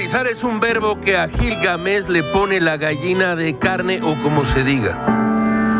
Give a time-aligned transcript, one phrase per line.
[0.00, 4.64] Es un verbo que a Gilgamesh le pone la gallina de carne o como se
[4.64, 5.76] diga.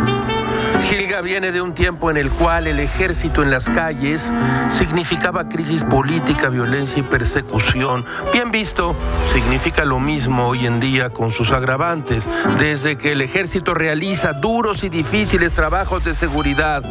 [0.83, 4.31] Gilga viene de un tiempo en el cual el ejército en las calles
[4.69, 8.05] significaba crisis política, violencia y persecución.
[8.33, 8.95] Bien visto,
[9.33, 14.85] significa lo mismo hoy en día con sus agravantes, desde que el ejército realiza duros
[14.85, 16.85] y difíciles trabajos de seguridad,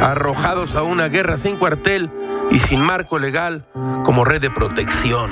[0.00, 2.10] arrojados a una guerra sin cuartel
[2.50, 3.66] y sin marco legal
[4.04, 5.30] como red de protección.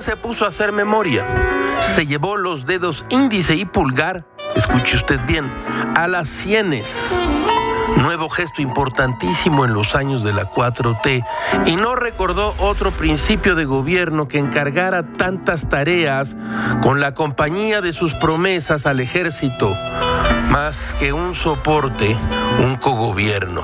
[0.00, 1.26] Se puso a hacer memoria,
[1.80, 4.24] se llevó los dedos índice y pulgar
[4.56, 5.44] escuche usted bien,
[5.94, 6.94] a las sienes.
[7.96, 11.24] Nuevo gesto importantísimo en los años de la 4T
[11.66, 16.36] y no recordó otro principio de gobierno que encargara tantas tareas
[16.82, 19.72] con la compañía de sus promesas al ejército,
[20.56, 22.16] más que un soporte,
[22.64, 23.62] un cogobierno.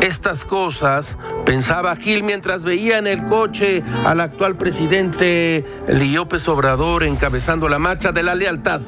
[0.00, 7.68] Estas cosas pensaba Gil mientras veía en el coche al actual presidente López Obrador encabezando
[7.68, 8.82] la marcha de la lealtad.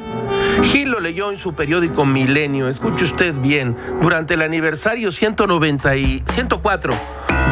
[0.63, 6.23] Gil lo leyó en su periódico Milenio, escuche usted bien, durante el aniversario 190 y
[6.35, 6.95] 104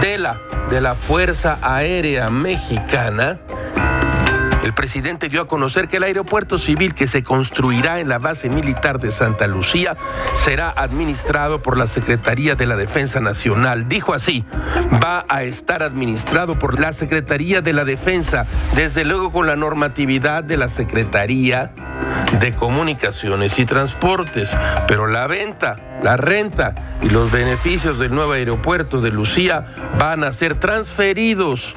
[0.00, 3.40] de la, de la Fuerza Aérea Mexicana,
[4.66, 8.50] el presidente dio a conocer que el aeropuerto civil que se construirá en la base
[8.50, 9.96] militar de Santa Lucía
[10.34, 13.88] será administrado por la Secretaría de la Defensa Nacional.
[13.88, 14.44] Dijo así,
[15.00, 18.44] va a estar administrado por la Secretaría de la Defensa,
[18.74, 21.70] desde luego con la normatividad de la Secretaría
[22.40, 24.50] de Comunicaciones y Transportes,
[24.88, 29.64] pero la venta, la renta y los beneficios del nuevo aeropuerto de Lucía
[29.96, 31.72] van a ser transferidos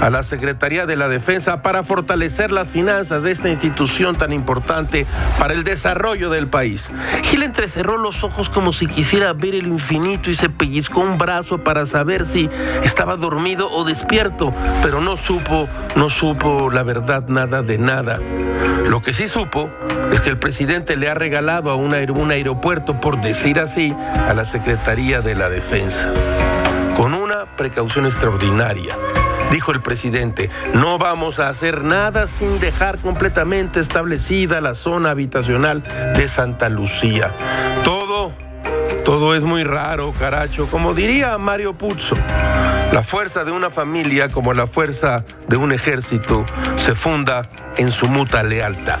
[0.00, 5.06] a la Secretaría de la Defensa para fortalecer las finanzas de esta institución tan importante
[5.38, 6.90] para el desarrollo del país.
[7.22, 11.58] Gil entrecerró los ojos como si quisiera ver el infinito y se pellizcó un brazo
[11.58, 12.48] para saber si
[12.82, 14.52] estaba dormido o despierto,
[14.82, 18.20] pero no supo, no supo la verdad nada de nada.
[18.88, 19.70] Lo que sí supo
[20.12, 24.44] es que el presidente le ha regalado a un, aeropuerto, por decir así, a la
[24.44, 26.10] Secretaría de la Defensa,
[26.96, 28.96] con una precaución extraordinaria
[29.50, 35.82] dijo el presidente, no vamos a hacer nada sin dejar completamente establecida la zona habitacional
[36.14, 37.32] de Santa Lucía.
[37.84, 38.32] Todo,
[39.04, 42.16] todo es muy raro, caracho, como diría Mario Puzzo.
[42.92, 47.42] La fuerza de una familia como la fuerza de un ejército se funda
[47.76, 48.98] en su muta lealtad.